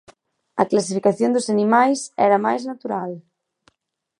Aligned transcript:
A 0.61 0.63
clasificación 0.71 1.31
dos 1.35 1.47
animais 1.55 1.99
era 2.27 2.43
máis 2.45 2.61
natural. 2.71 3.11